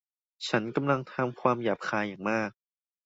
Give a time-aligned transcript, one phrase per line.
[0.47, 2.49] ฉันกำลังทำความหยาบคายอย่างมาก